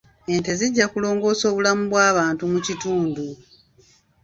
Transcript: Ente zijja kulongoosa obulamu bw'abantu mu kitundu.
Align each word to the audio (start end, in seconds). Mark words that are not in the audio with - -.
Ente 0.33 0.51
zijja 0.59 0.85
kulongoosa 0.93 1.45
obulamu 1.51 1.83
bw'abantu 1.91 2.43
mu 2.51 2.59
kitundu. 2.65 3.27